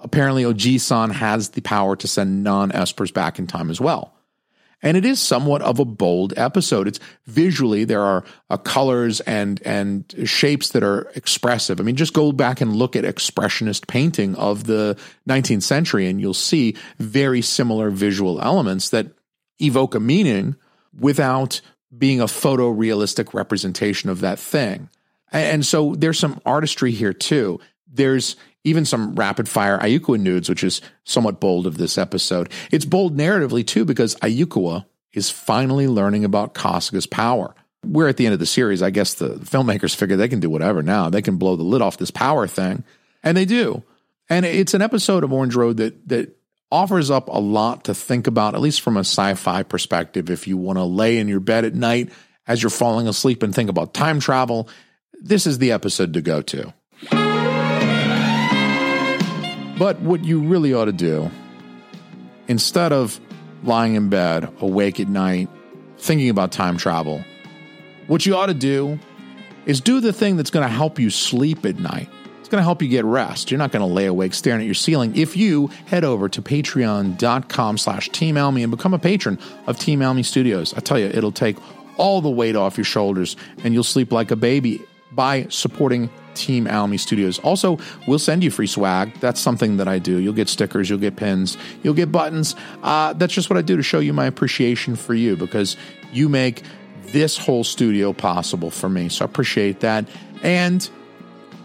[0.00, 4.14] apparently Oji-san has the power to send non-espers back in time as well.
[4.82, 6.88] And it is somewhat of a bold episode.
[6.88, 11.80] It's visually there are uh, colors and and shapes that are expressive.
[11.80, 16.20] I mean, just go back and look at expressionist painting of the 19th century, and
[16.20, 19.06] you'll see very similar visual elements that
[19.60, 20.56] evoke a meaning
[20.98, 21.60] without
[21.96, 24.88] being a photorealistic representation of that thing.
[25.30, 27.60] And so there's some artistry here too.
[27.86, 32.50] There's even some rapid fire Ayukawa nudes, which is somewhat bold of this episode.
[32.70, 37.54] It's bold narratively too, because Ayukawa is finally learning about Kasuga's power.
[37.84, 38.82] We're at the end of the series.
[38.82, 41.10] I guess the filmmakers figure they can do whatever now.
[41.10, 42.84] They can blow the lid off this power thing.
[43.24, 43.82] And they do.
[44.30, 46.36] And it's an episode of Orange Road that that
[46.70, 50.30] offers up a lot to think about, at least from a sci-fi perspective.
[50.30, 52.10] If you want to lay in your bed at night
[52.46, 54.68] as you're falling asleep and think about time travel,
[55.20, 56.72] this is the episode to go to.
[59.82, 61.28] But what you really ought to do,
[62.46, 63.18] instead of
[63.64, 65.48] lying in bed, awake at night,
[65.98, 67.24] thinking about time travel,
[68.06, 69.00] what you ought to do
[69.66, 72.08] is do the thing that's going to help you sleep at night.
[72.38, 73.50] It's going to help you get rest.
[73.50, 76.40] You're not going to lay awake staring at your ceiling if you head over to
[76.40, 80.72] patreon.com slash Team Almy and become a patron of Team Almy Studios.
[80.74, 81.56] I tell you, it'll take
[81.96, 84.80] all the weight off your shoulders and you'll sleep like a baby
[85.10, 87.38] by supporting Team Almy Studios.
[87.40, 89.12] Also, we'll send you free swag.
[89.20, 90.18] That's something that I do.
[90.18, 92.54] You'll get stickers, you'll get pins, you'll get buttons.
[92.82, 95.76] Uh, that's just what I do to show you my appreciation for you because
[96.12, 96.62] you make
[97.06, 99.08] this whole studio possible for me.
[99.08, 100.08] So I appreciate that.
[100.42, 100.88] And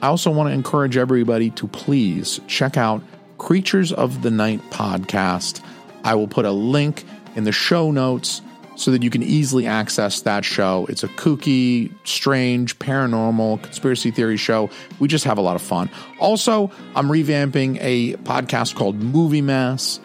[0.02, 3.02] I also want to encourage everybody to please check out
[3.38, 5.62] Creatures of the Night podcast.
[6.04, 7.04] I will put a link
[7.36, 8.42] in the show notes
[8.78, 10.86] so that you can easily access that show.
[10.88, 14.70] It's a kooky, strange, paranormal, conspiracy theory show.
[15.00, 15.90] We just have a lot of fun.
[16.20, 20.00] Also, I'm revamping a podcast called Movie Mass.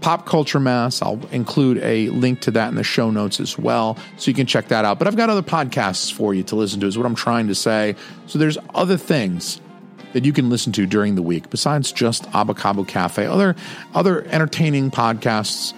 [0.00, 1.00] Pop Culture Mass.
[1.00, 4.46] I'll include a link to that in the show notes as well, so you can
[4.46, 4.98] check that out.
[4.98, 7.54] But I've got other podcasts for you to listen to, is what I'm trying to
[7.54, 7.94] say.
[8.26, 9.60] So there's other things
[10.12, 13.26] that you can listen to during the week besides just Abacabo Cafe.
[13.26, 13.54] Other
[13.94, 15.72] other entertaining podcasts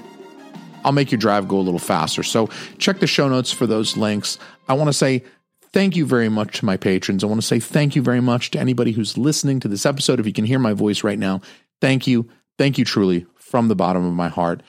[0.84, 2.22] I'll make your drive go a little faster.
[2.22, 4.38] So check the show notes for those links.
[4.68, 5.24] I want to say
[5.72, 7.24] thank you very much to my patrons.
[7.24, 10.20] I want to say thank you very much to anybody who's listening to this episode.
[10.20, 11.40] If you can hear my voice right now,
[11.80, 12.28] thank you.
[12.58, 14.62] Thank you truly from the bottom of my heart.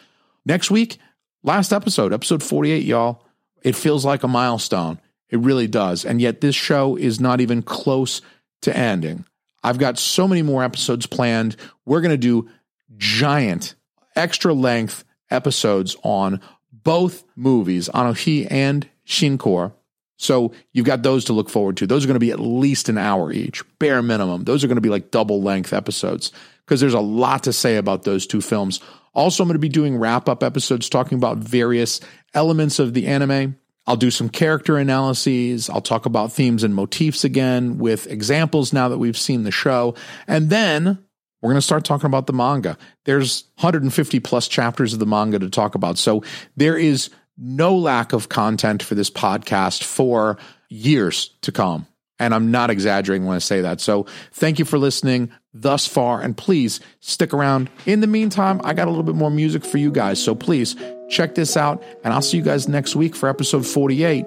[0.46, 0.98] Next week,
[1.44, 3.24] last episode, episode 48, y'all.
[3.62, 5.00] It feels like a milestone.
[5.30, 6.06] It really does.
[6.06, 8.22] And yet, this show is not even close
[8.62, 9.26] to ending.
[9.64, 11.56] I've got so many more episodes planned.
[11.86, 12.50] We're going to do
[12.98, 13.76] giant,
[14.16, 15.04] extra length
[15.36, 19.74] episodes on both movies, Anohi and Shinkor.
[20.18, 21.88] So you've got those to look forward to.
[21.88, 24.46] Those are going to be at least an hour each, bare minimum.
[24.46, 26.32] Those are going to be like double length episodes
[26.66, 28.80] because there's a lot to say about those two films.
[29.14, 32.00] Also, I'm going to be doing wrap up episodes talking about various
[32.34, 33.58] elements of the anime.
[33.88, 35.70] I'll do some character analyses.
[35.70, 39.96] I'll talk about themes and motifs again with examples now that we've seen the show.
[40.28, 41.05] And then
[41.46, 42.76] we're going to start talking about the manga.
[43.04, 46.00] There's 150 plus chapters of the manga to talk about.
[46.00, 46.24] So
[46.58, 50.40] there is no lack of content for this podcast for
[50.70, 51.86] years to come.
[52.18, 53.80] And I'm not exaggerating when I say that.
[53.80, 56.20] So thank you for listening thus far.
[56.20, 57.70] And please stick around.
[57.86, 60.24] In the meantime, I got a little bit more music for you guys.
[60.24, 60.76] So please
[61.12, 61.84] check this out.
[62.04, 64.26] And I'll see you guys next week for episode 48.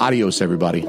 [0.00, 0.80] Adios, everybody.